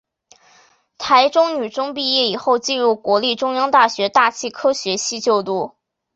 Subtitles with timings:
[0.97, 5.75] 台中女中毕业以后进入国立中央大学大气科学系就读。